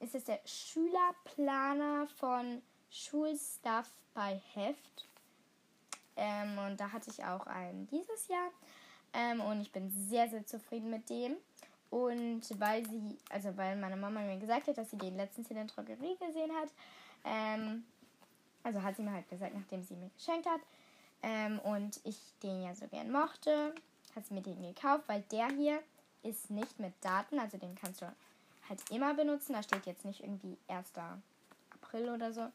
ist 0.00 0.14
es 0.14 0.24
der 0.24 0.40
Schülerplaner 0.46 2.06
von 2.16 2.62
Schulstuff 2.90 3.90
bei 4.14 4.40
Heft. 4.54 5.06
Ähm, 6.16 6.58
und 6.58 6.80
da 6.80 6.90
hatte 6.92 7.10
ich 7.10 7.24
auch 7.24 7.46
einen 7.46 7.86
dieses 7.88 8.28
Jahr. 8.28 8.50
Ähm, 9.12 9.40
und 9.40 9.60
ich 9.60 9.72
bin 9.72 9.90
sehr, 9.90 10.28
sehr 10.28 10.46
zufrieden 10.46 10.90
mit 10.90 11.10
dem. 11.10 11.36
Und 11.90 12.42
weil 12.60 12.88
sie, 12.88 13.18
also 13.30 13.56
weil 13.56 13.76
meine 13.76 13.96
Mama 13.96 14.20
mir 14.20 14.38
gesagt 14.38 14.68
hat, 14.68 14.78
dass 14.78 14.90
sie 14.90 14.98
den 14.98 15.16
letztens 15.16 15.50
in 15.50 15.56
der 15.56 15.64
Drogerie 15.64 16.16
gesehen 16.16 16.52
hat, 16.54 16.68
ähm, 17.24 17.84
also 18.62 18.82
hat 18.82 18.96
sie 18.96 19.02
mir 19.02 19.12
halt 19.12 19.28
gesagt, 19.28 19.54
nachdem 19.54 19.82
sie 19.82 19.94
mir 19.94 20.10
geschenkt 20.16 20.46
hat, 20.46 20.60
ähm, 21.22 21.58
und 21.60 22.00
ich 22.04 22.18
den 22.42 22.62
ja 22.62 22.74
so 22.74 22.86
gern 22.86 23.10
mochte, 23.10 23.74
hat 24.14 24.26
sie 24.26 24.34
mir 24.34 24.42
den 24.42 24.62
gekauft, 24.62 25.04
weil 25.06 25.22
der 25.32 25.48
hier 25.48 25.80
ist 26.22 26.50
nicht 26.50 26.78
mit 26.78 26.92
Daten, 27.00 27.38
also 27.38 27.58
den 27.58 27.74
kannst 27.74 28.02
du 28.02 28.06
halt 28.68 28.90
immer 28.90 29.14
benutzen. 29.14 29.52
Da 29.52 29.62
steht 29.62 29.86
jetzt 29.86 30.04
nicht 30.04 30.20
irgendwie 30.20 30.56
1. 30.68 30.92
April 31.74 32.10
oder 32.10 32.32
so, 32.32 32.46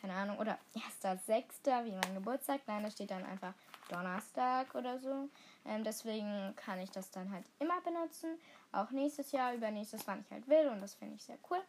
keine 0.00 0.14
Ahnung, 0.14 0.38
oder 0.38 0.58
1.6. 1.02 1.84
wie 1.84 1.92
mein 1.92 2.14
Geburtstag. 2.14 2.60
Nein, 2.66 2.82
da 2.82 2.90
steht 2.90 3.10
dann 3.10 3.24
einfach 3.24 3.54
Donnerstag 3.92 4.74
oder 4.74 4.98
so. 4.98 5.28
Ähm, 5.66 5.84
deswegen 5.84 6.54
kann 6.56 6.80
ich 6.80 6.90
das 6.90 7.10
dann 7.10 7.30
halt 7.30 7.44
immer 7.58 7.80
benutzen. 7.82 8.38
Auch 8.72 8.90
nächstes 8.90 9.32
Jahr, 9.32 9.54
übernächstes, 9.54 10.06
wann 10.06 10.20
ich 10.20 10.30
halt 10.30 10.48
will. 10.48 10.68
Und 10.68 10.80
das 10.80 10.94
finde 10.94 11.16
ich 11.16 11.22
sehr 11.22 11.38
cool. 11.50 11.60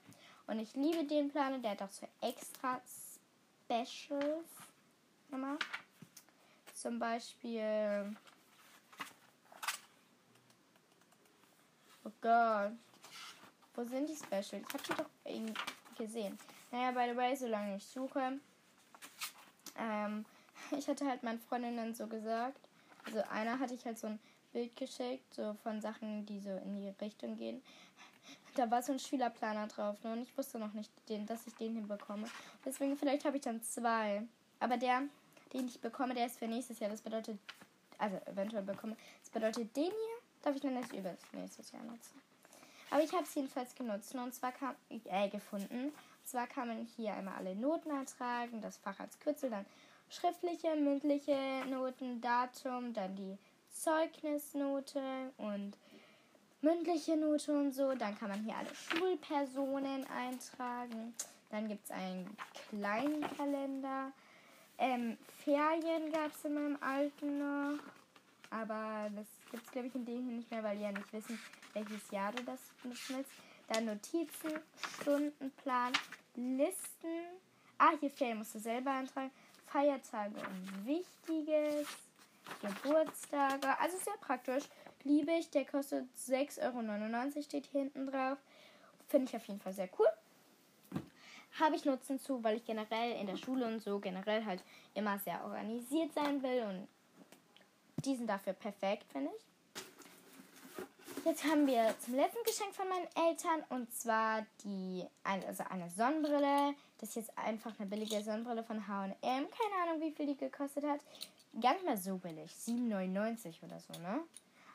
Und 0.48 0.60
ich 0.60 0.74
liebe 0.74 1.04
den 1.06 1.30
Planer. 1.30 1.60
Der 1.60 1.72
hat 1.72 1.82
auch 1.82 1.92
so 1.92 2.08
extra 2.22 2.82
Specials 3.66 4.50
immer. 5.32 5.58
Zum 6.74 7.00
Beispiel. 7.00 8.16
Oh 12.04 12.12
Gott. 12.22 12.72
Wo 13.76 13.84
sind 13.84 14.08
die 14.08 14.16
Specials? 14.16 14.54
Ich 14.54 14.74
habe 14.74 14.84
die 14.84 14.94
doch 14.94 15.10
irgendwie 15.26 15.54
gesehen. 15.98 16.38
Naja, 16.72 16.92
by 16.92 17.12
the 17.12 17.18
way, 17.18 17.36
solange 17.36 17.78
ich 17.78 17.86
suche. 17.86 18.40
Ähm, 19.78 20.26
ich 20.72 20.88
hatte 20.88 21.08
halt 21.08 21.24
meinen 21.24 21.40
Freundinnen 21.40 21.94
so 21.94 22.08
gesagt. 22.08 22.60
Also 23.06 23.22
einer 23.30 23.60
hatte 23.60 23.74
ich 23.74 23.86
halt 23.86 24.00
so 24.00 24.08
ein 24.08 24.20
Bild 24.54 24.76
geschickt, 24.76 25.34
so 25.34 25.56
von 25.64 25.82
Sachen, 25.82 26.26
die 26.26 26.40
so 26.40 26.52
in 26.52 26.76
die 26.76 26.90
Richtung 27.02 27.38
gehen. 27.38 27.62
Da 28.56 28.70
war 28.70 28.84
so 28.84 28.94
ein 28.94 29.00
Schülerplaner 29.00 29.68
drauf, 29.68 30.02
ne? 30.04 30.14
Und 30.14 30.22
ich 30.22 30.38
wusste 30.38 30.60
noch 30.60 30.74
nicht, 30.74 30.92
den, 31.10 31.26
dass 31.26 31.48
ich 31.48 31.56
den 31.56 31.76
hinbekomme. 31.76 32.28
Deswegen 32.64 32.96
vielleicht 32.96 33.26
habe 33.26 33.38
ich 33.38 33.44
dann 33.44 33.62
zwei. 33.64 34.24
Aber 34.60 34.78
der, 34.78 35.02
den 35.52 35.68
ich 35.68 35.82
bekomme, 35.82 36.14
der 36.14 36.28
ist 36.28 36.38
für 36.38 36.48
nächstes 36.48 36.80
Jahr. 36.80 36.92
Das 36.92 37.02
bedeutet, 37.02 37.38
also 37.98 38.18
eventuell 38.26 38.64
bekomme. 38.64 38.96
Das 39.22 39.32
bedeutet, 39.32 39.76
den 39.76 39.86
hier 39.86 40.18
darf 40.44 40.56
ich 40.56 40.62
dann 40.62 40.76
erst 40.76 40.94
über 40.94 41.16
nächstes 41.34 41.72
Jahr 41.72 41.84
nutzen. 41.84 42.22
Aber 42.92 43.04
ich 43.04 43.12
habe 43.12 43.24
es 43.24 43.34
jedenfalls 43.34 43.74
genutzt. 43.74 44.14
Und 44.14 44.34
zwar 44.36 44.52
kam, 44.52 44.76
äh, 44.90 45.28
gefunden. 45.30 45.86
Und 45.86 46.28
zwar 46.28 46.48
kann 46.48 46.68
man 46.68 46.86
hier 46.96 47.14
einmal 47.16 47.36
alle 47.36 47.56
Noten 47.56 47.90
ertragen, 47.90 48.62
das 48.62 48.78
Fach 48.78 49.00
als 49.00 49.20
Kürzel, 49.20 49.50
dann 49.50 49.66
schriftliche, 50.14 50.76
mündliche 50.76 51.66
Noten, 51.70 52.22
Datum, 52.22 52.94
dann 52.94 53.16
die 53.16 53.38
Zeugnisnote 53.72 55.32
und 55.38 55.78
mündliche 56.62 57.18
Note 57.18 57.52
und 57.54 57.74
so. 57.74 57.94
Dann 57.94 58.18
kann 58.18 58.30
man 58.30 58.44
hier 58.44 58.56
alle 58.56 58.74
Schulpersonen 58.74 60.06
eintragen. 60.08 61.14
Dann 61.50 61.68
gibt 61.68 61.86
es 61.86 61.92
einen 61.92 62.38
kleinen 62.70 63.22
Kalender. 63.38 64.12
Ähm, 64.78 65.18
Ferien 65.44 66.12
gab 66.12 66.32
es 66.34 66.46
in 66.46 66.54
meinem 66.54 66.78
alten 66.82 67.40
noch. 67.40 67.80
Aber 68.50 69.10
das 69.16 69.28
gibt 69.52 69.66
es, 69.66 69.72
glaube 69.72 69.88
ich, 69.88 69.96
in 69.96 70.06
dem 70.06 70.26
hier 70.26 70.38
nicht 70.38 70.52
mehr, 70.52 70.64
weil 70.64 70.78
die 70.78 70.84
ja 70.84 70.92
nicht 70.92 71.12
wissen, 71.12 71.40
welches 71.74 72.12
Jahr 72.12 72.32
du 72.32 72.44
das 72.44 72.60
nutzen 72.84 73.26
Dann 73.68 73.86
Notizen, 73.86 74.60
Stundenplan, 75.02 75.94
Listen. 76.36 77.08
Ah, 77.78 77.94
hier 78.00 78.12
Ferien 78.12 78.38
musst 78.38 78.56
du 78.56 78.60
selber 78.60 78.92
eintragen. 78.92 79.32
Feiertage 79.74 80.36
und 80.36 80.86
Wichtiges. 80.86 81.88
Geburtstage. 82.62 83.80
Also 83.80 83.98
sehr 83.98 84.18
praktisch. 84.22 84.66
Liebe 85.04 85.32
ich. 85.32 85.50
Der 85.50 85.66
kostet 85.66 86.06
6,99 86.16 86.62
Euro, 86.62 87.42
steht 87.42 87.66
hier 87.66 87.82
hinten 87.82 88.08
drauf. 88.08 88.38
Finde 89.08 89.30
ich 89.30 89.36
auf 89.36 89.46
jeden 89.48 89.60
Fall 89.60 89.74
sehr 89.74 89.90
cool. 89.98 91.02
Habe 91.60 91.76
ich 91.76 91.86
Nutzen 91.86 92.20
zu, 92.20 92.44
weil 92.44 92.58
ich 92.58 92.66
generell 92.66 93.20
in 93.20 93.28
der 93.28 93.38
Schule 93.38 93.66
und 93.66 93.80
so 93.80 94.00
generell 94.00 94.46
halt 94.46 94.64
immer 94.94 95.20
sehr 95.20 95.44
organisiert 95.44 96.14
sein 96.14 96.42
will 96.42 96.64
und 96.64 96.88
die 98.06 98.16
sind 98.16 98.28
dafür 98.28 98.54
perfekt, 98.54 99.06
finde 99.12 99.32
ich. 99.36 99.53
Jetzt 101.26 101.46
haben 101.46 101.66
wir 101.68 101.96
zum 102.04 102.16
letzten 102.16 102.44
Geschenk 102.44 102.76
von 102.76 102.88
meinen 102.90 103.08
Eltern 103.30 103.64
und 103.70 103.94
zwar 103.94 104.46
die, 104.64 105.06
also 105.24 105.64
eine 105.70 105.90
Sonnenbrille. 105.90 106.76
Das 107.00 107.10
ist 107.10 107.16
jetzt 107.16 107.38
einfach 107.38 107.72
eine 107.80 107.90
billige 107.90 108.22
Sonnenbrille 108.22 108.64
von 108.64 108.88
H&M. 108.88 109.14
Keine 109.22 109.84
Ahnung, 109.84 110.02
wie 110.02 110.12
viel 110.12 110.28
die 110.28 110.38
gekostet 110.38 110.84
hat 110.84 111.00
gar 111.60 111.74
nicht 111.74 111.86
mehr 111.86 111.98
so 111.98 112.18
billig. 112.18 112.52
7,99 112.52 113.64
oder 113.64 113.80
so, 113.80 114.00
ne? 114.02 114.22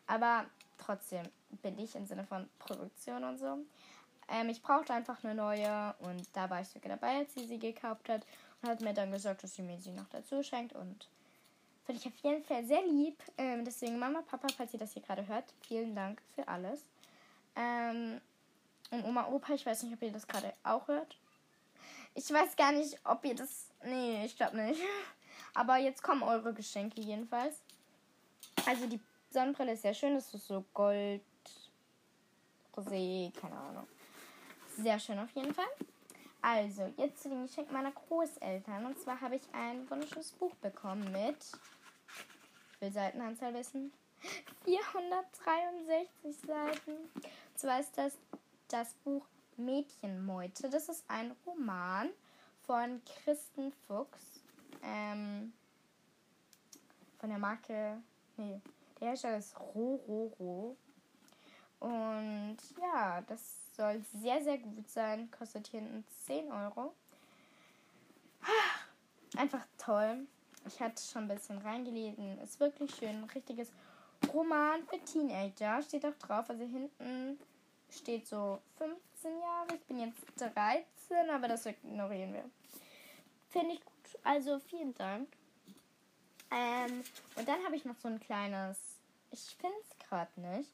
Aber 0.07 0.47
trotzdem 0.79 1.27
billig 1.63 1.95
im 1.95 2.07
Sinne 2.07 2.25
von 2.25 2.49
Produktion 2.59 3.25
und 3.25 3.39
so. 3.39 3.59
Ähm, 4.29 4.49
ich 4.49 4.63
brauchte 4.63 4.93
einfach 4.93 5.23
eine 5.25 5.35
neue 5.35 5.95
und 6.01 6.23
da 6.35 6.49
war 6.51 6.61
ich 6.61 6.69
sogar 6.69 6.91
dabei, 6.97 7.19
als 7.19 7.35
sie 7.35 7.47
sie 7.47 7.59
gekauft 7.59 8.09
hat 8.09 8.27
und 8.63 8.69
hat 8.69 8.81
mir 8.81 8.95
dann 8.95 9.11
gesagt, 9.11 9.43
dass 9.43 9.55
sie 9.55 9.63
mir 9.63 9.79
sie 9.81 9.93
noch 9.93 10.09
dazu 10.11 10.43
schenkt 10.43 10.75
und 10.75 11.09
finde 11.89 12.03
ich 12.03 12.07
auf 12.07 12.23
jeden 12.23 12.45
Fall 12.45 12.63
sehr 12.67 12.83
lieb. 12.83 13.17
Ähm, 13.39 13.65
deswegen 13.65 13.99
Mama, 13.99 14.21
Papa, 14.21 14.47
falls 14.55 14.75
ihr 14.75 14.79
das 14.79 14.93
hier 14.93 15.01
gerade 15.01 15.27
hört, 15.27 15.55
vielen 15.67 15.97
Dank 15.97 16.21
für 16.35 16.47
alles. 16.47 16.83
Ähm, 17.57 18.21
und 18.91 19.05
Oma, 19.07 19.27
Opa, 19.29 19.55
ich 19.55 19.65
weiß 19.65 19.85
nicht, 19.85 19.95
ob 19.95 20.03
ihr 20.03 20.13
das 20.13 20.29
gerade 20.29 20.53
auch 20.65 20.87
hört. 20.87 21.17
Ich 22.15 22.31
weiß 22.31 22.57
gar 22.57 22.73
nicht, 22.73 22.99
ob 23.05 23.25
ihr 23.25 23.35
das. 23.35 23.69
Nee, 23.83 24.23
ich 24.27 24.37
glaube 24.37 24.59
nicht. 24.59 24.83
Aber 25.55 25.79
jetzt 25.79 26.03
kommen 26.03 26.23
eure 26.23 26.53
Geschenke 26.53 27.01
jedenfalls. 27.01 27.63
Also 28.67 28.87
die 28.87 29.01
Sonnenbrille 29.31 29.73
ist 29.73 29.81
sehr 29.81 29.95
schön. 29.95 30.15
Das 30.15 30.35
ist 30.35 30.47
so 30.47 30.67
Gold, 30.75 31.23
Rosé, 32.77 33.33
keine 33.41 33.57
Ahnung. 33.57 33.89
Sehr 34.77 34.99
schön 34.99 35.19
auf 35.19 35.31
jeden 35.31 35.55
Fall. 35.55 35.65
Also, 36.43 36.93
jetzt 36.99 37.23
zu 37.23 37.31
den 37.31 37.47
Geschenken 37.47 37.73
meiner 37.73 37.93
Großeltern. 37.93 38.85
Und 38.85 39.01
zwar 39.01 39.21
habe 39.23 39.37
ich 39.37 39.43
ein 39.53 39.91
wunderschönes 39.91 40.33
Buch 40.33 40.55
bekommen 40.57 41.11
mit. 41.11 41.37
Ich 42.79 42.83
will 42.83 42.93
Seitenanzahl 42.93 43.55
wissen. 43.55 43.93
463 44.65 46.37
Seiten. 46.47 46.93
Und 46.93 47.59
zwar 47.59 47.81
ist 47.81 47.99
das 47.99 48.17
das 48.69 48.95
Buch 49.05 49.27
Mädchenmeute. 49.57 50.71
Das 50.71 50.89
ist 50.89 51.05
ein 51.09 51.35
Roman 51.45 52.11
von 52.67 53.03
Christen 53.05 53.73
Fuchs. 53.89 54.45
Ähm, 54.85 55.53
von 57.19 57.31
der 57.31 57.39
Marke. 57.39 58.01
Nee, 58.37 58.61
der 59.01 59.09
Hersteller 59.09 59.39
ist 59.39 59.59
Rororo. 59.59 60.77
Und 61.81 62.59
ja, 62.81 63.23
das 63.23 63.75
soll 63.75 64.05
sehr, 64.21 64.41
sehr 64.45 64.59
gut 64.59 64.89
sein. 64.89 65.29
Kostet 65.33 65.67
hinten 65.67 66.05
10 66.27 66.53
Euro. 66.53 66.95
Einfach 69.37 69.67
toll. 69.79 70.29
Ich 70.67 70.81
hatte 70.81 71.03
schon 71.03 71.23
ein 71.23 71.29
bisschen 71.29 71.59
reingelesen. 71.59 72.39
Ist 72.39 72.61
wirklich 72.61 72.95
schön. 72.95 73.23
Ein 73.23 73.25
richtiges 73.25 73.71
Roman 74.33 74.83
für 74.85 74.99
Teenager. 75.05 75.83
Steht 75.83 76.05
auch 76.05 76.15
drauf. 76.15 76.51
Also 76.51 76.65
hinten 76.65 77.39
steht 77.91 78.27
so 78.27 78.61
15 78.79 79.41
Jahre. 79.41 79.75
Ich 79.75 79.85
bin 79.85 80.01
jetzt 80.01 80.23
13, 80.37 81.31
aber 81.31 81.49
das 81.49 81.67
ignorieren 81.67 82.35
wir. 82.35 82.45
Finde 83.49 83.75
ich 83.75 83.85
gut. 83.85 83.95
Also 84.25 84.59
vielen 84.59 84.95
Dank. 84.95 85.29
Ähm, 86.51 87.05
und 87.37 87.47
dann 87.47 87.63
habe 87.65 87.77
ich 87.77 87.85
noch 87.85 87.97
so 87.97 88.09
ein 88.09 88.21
kleines, 88.21 88.79
ich 89.31 89.57
finde 89.57 89.77
es 89.83 90.09
gerade 90.09 90.41
nicht, 90.41 90.71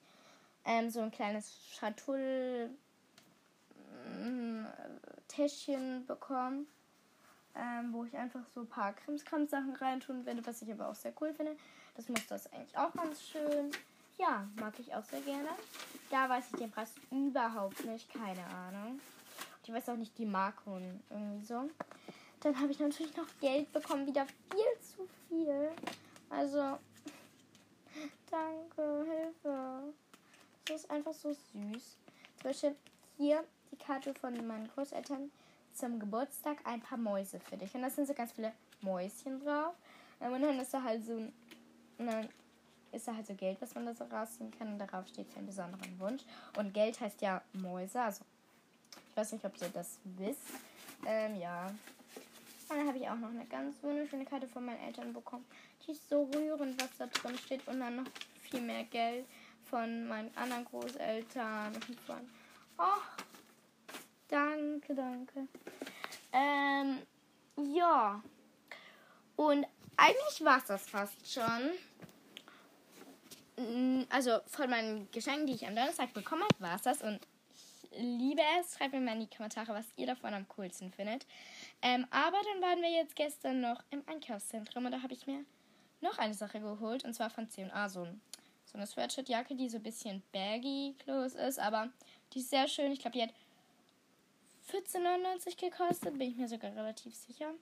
ähm, 0.64 0.88
so 0.88 1.00
ein 1.00 1.10
kleines 1.10 1.52
Schatull 1.72 2.70
Täschchen 5.28 6.06
bekommen, 6.06 6.66
ähm, 7.56 7.92
wo 7.92 8.04
ich 8.04 8.16
einfach 8.16 8.40
so 8.54 8.60
ein 8.60 8.68
paar 8.68 8.92
Krimskrams-Sachen 8.92 9.76
reintun 9.76 10.26
werde, 10.26 10.44
was 10.46 10.62
ich 10.62 10.72
aber 10.72 10.88
auch 10.88 10.94
sehr 10.94 11.12
cool 11.20 11.32
finde. 11.32 11.56
Das 11.96 12.08
Muster 12.08 12.36
ist 12.36 12.52
eigentlich 12.52 12.76
auch 12.76 12.92
ganz 12.92 13.22
schön. 13.22 13.70
Ja, 14.18 14.48
mag 14.56 14.78
ich 14.78 14.94
auch 14.94 15.04
sehr 15.04 15.20
gerne. 15.20 15.48
Da 16.10 16.28
weiß 16.28 16.44
ich 16.52 16.58
den 16.58 16.70
Preis 16.70 16.94
überhaupt 17.10 17.84
nicht, 17.84 18.12
keine 18.12 18.44
Ahnung. 18.46 19.00
Ich 19.64 19.72
weiß 19.72 19.88
auch 19.88 19.96
nicht 19.96 20.16
die 20.18 20.26
Marke 20.26 20.70
und 20.70 21.00
irgendwie 21.10 21.44
so. 21.44 21.68
Dann 22.40 22.60
habe 22.60 22.72
ich 22.72 22.78
natürlich 22.78 23.16
noch 23.16 23.26
Geld 23.40 23.72
bekommen, 23.72 24.06
wieder 24.06 24.26
viel 24.26 24.80
zu 24.80 25.08
viel. 25.28 25.70
Also, 26.28 26.78
danke, 28.30 29.06
Hilfe. 29.10 29.92
Das 30.66 30.82
ist 30.82 30.90
einfach 30.90 31.14
so 31.14 31.32
süß. 31.32 31.96
Zum 32.36 32.42
Beispiel 32.42 32.76
hier 33.16 33.44
die 33.70 33.76
Karte 33.76 34.14
von 34.14 34.46
meinen 34.46 34.68
Großeltern 34.68 35.30
zum 35.74 35.98
Geburtstag 35.98 36.58
ein 36.64 36.80
paar 36.80 36.98
Mäuse 36.98 37.40
für 37.40 37.56
dich. 37.56 37.74
Und 37.74 37.82
da 37.82 37.90
sind 37.90 38.06
so 38.06 38.14
ganz 38.14 38.32
viele 38.32 38.52
Mäuschen 38.80 39.40
drauf. 39.40 39.74
Und 40.20 40.40
dann 40.40 40.58
ist 40.60 40.72
da 40.72 40.82
halt 40.82 41.04
so 41.04 41.16
ein, 41.98 42.28
ist 42.92 43.08
da 43.08 43.14
halt 43.14 43.26
so 43.26 43.34
Geld, 43.34 43.60
was 43.60 43.74
man 43.74 43.86
da 43.86 43.94
so 43.94 44.04
rausziehen 44.04 44.50
kann. 44.50 44.68
Und 44.68 44.78
darauf 44.78 45.06
steht 45.08 45.28
für 45.28 45.38
einen 45.38 45.46
besonderen 45.46 45.98
Wunsch. 45.98 46.22
Und 46.56 46.72
Geld 46.72 47.00
heißt 47.00 47.20
ja 47.22 47.42
Mäuse. 47.52 48.00
Also, 48.00 48.24
ich 49.10 49.16
weiß 49.16 49.32
nicht, 49.32 49.44
ob 49.44 49.60
ihr 49.60 49.68
das 49.68 49.98
wisst. 50.04 50.42
Ähm, 51.06 51.36
ja. 51.36 51.66
Und 51.66 52.78
dann 52.78 52.88
habe 52.88 52.98
ich 52.98 53.08
auch 53.08 53.16
noch 53.16 53.28
eine 53.28 53.44
ganz 53.46 53.82
wunderschöne 53.82 54.24
Karte 54.24 54.48
von 54.48 54.64
meinen 54.64 54.80
Eltern 54.80 55.12
bekommen. 55.12 55.44
Die 55.86 55.92
ist 55.92 56.08
so 56.08 56.24
rührend, 56.34 56.80
was 56.80 56.96
da 56.96 57.06
drin 57.06 57.36
steht. 57.38 57.66
Und 57.68 57.80
dann 57.80 57.96
noch 57.96 58.10
viel 58.40 58.60
mehr 58.60 58.84
Geld 58.84 59.26
von 59.64 60.06
meinen 60.06 60.34
anderen 60.36 60.64
Großeltern. 60.64 61.74
Und 61.74 62.00
von, 62.00 62.20
oh, 62.78 63.13
danke, 64.34 64.94
danke. 64.94 65.48
Ähm, 66.32 66.98
ja. 67.72 68.22
Und 69.36 69.66
eigentlich 69.96 70.44
war 70.44 70.58
es 70.58 70.64
das 70.64 70.88
fast 70.88 71.32
schon. 71.32 71.70
Also 74.10 74.40
von 74.46 74.68
meinen 74.68 75.08
Geschenken, 75.12 75.46
die 75.46 75.54
ich 75.54 75.66
am 75.66 75.76
Donnerstag 75.76 76.12
bekommen 76.12 76.42
habe, 76.42 76.60
war 76.60 76.74
es 76.74 76.82
das. 76.82 77.02
Und 77.02 77.20
ich 77.54 78.00
liebe 78.00 78.42
es. 78.60 78.76
Schreibt 78.76 78.92
mir 78.92 79.00
mal 79.00 79.12
in 79.12 79.20
die 79.20 79.36
Kommentare, 79.36 79.72
was 79.72 79.86
ihr 79.96 80.06
davon 80.08 80.34
am 80.34 80.48
coolsten 80.48 80.90
findet. 80.90 81.26
Ähm, 81.80 82.06
aber 82.10 82.38
dann 82.52 82.62
waren 82.62 82.82
wir 82.82 82.90
jetzt 82.90 83.14
gestern 83.14 83.60
noch 83.60 83.84
im 83.90 84.02
Einkaufszentrum 84.06 84.84
und 84.86 84.92
da 84.92 85.02
habe 85.02 85.14
ich 85.14 85.28
mir 85.28 85.44
noch 86.00 86.18
eine 86.18 86.34
Sache 86.34 86.60
geholt. 86.60 87.04
Und 87.04 87.14
zwar 87.14 87.30
von 87.30 87.48
C&A 87.48 87.88
so, 87.88 88.08
so 88.64 88.78
eine 88.78 88.86
Sweatshirt-Jacke, 88.88 89.54
die 89.54 89.68
so 89.68 89.76
ein 89.76 89.84
bisschen 89.84 90.24
baggy 90.32 90.96
close 90.98 91.38
ist. 91.38 91.60
Aber 91.60 91.90
die 92.32 92.40
ist 92.40 92.50
sehr 92.50 92.66
schön. 92.66 92.90
Ich 92.90 92.98
glaube, 92.98 93.16
die 93.16 93.22
hat 93.22 93.34
14,99 94.86 95.60
gekostet. 95.60 96.18
Bin 96.18 96.30
ich 96.30 96.36
mir 96.36 96.48
sogar 96.48 96.74
relativ 96.74 97.14
sicher. 97.14 97.52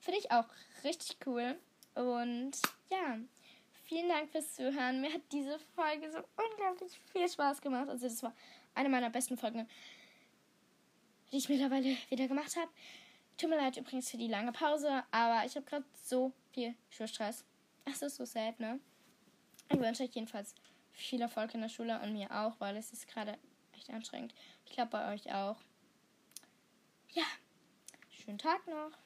Finde 0.00 0.18
ich 0.18 0.30
auch 0.30 0.46
richtig 0.82 1.16
cool. 1.26 1.58
Und 1.94 2.52
ja, 2.90 3.18
vielen 3.84 4.08
Dank 4.08 4.30
fürs 4.30 4.54
Zuhören. 4.54 5.00
Mir 5.00 5.12
hat 5.12 5.22
diese 5.32 5.58
Folge 5.74 6.10
so 6.10 6.18
unglaublich 6.36 6.98
viel 7.12 7.28
Spaß 7.28 7.60
gemacht. 7.60 7.88
Also 7.88 8.08
das 8.08 8.22
war 8.22 8.34
eine 8.74 8.88
meiner 8.88 9.10
besten 9.10 9.36
Folgen, 9.36 9.68
die 11.30 11.36
ich 11.36 11.48
mittlerweile 11.48 11.96
wieder 12.08 12.28
gemacht 12.28 12.56
habe. 12.56 12.70
Tut 13.36 13.50
mir 13.50 13.56
leid 13.56 13.76
übrigens 13.76 14.10
für 14.10 14.16
die 14.16 14.28
lange 14.28 14.52
Pause, 14.52 15.02
aber 15.10 15.44
ich 15.44 15.56
habe 15.56 15.66
gerade 15.66 15.84
so 16.02 16.32
viel 16.52 16.74
Schulstress. 16.90 17.44
Das 17.84 18.02
ist 18.02 18.16
so 18.16 18.24
sad, 18.24 18.58
ne? 18.60 18.80
Ich 19.70 19.78
wünsche 19.78 20.04
euch 20.04 20.14
jedenfalls 20.14 20.54
viel 20.92 21.20
Erfolg 21.20 21.52
in 21.54 21.60
der 21.60 21.68
Schule 21.68 22.00
und 22.00 22.12
mir 22.12 22.30
auch, 22.30 22.58
weil 22.60 22.76
es 22.76 22.92
ist 22.92 23.08
gerade 23.08 23.36
echt 23.72 23.90
anstrengend. 23.90 24.34
Ich 24.64 24.72
glaube 24.72 24.90
bei 24.90 25.12
euch 25.12 25.32
auch. 25.32 25.56
Ja, 27.14 27.22
schönen 28.10 28.38
Tag 28.38 28.66
noch. 28.66 29.03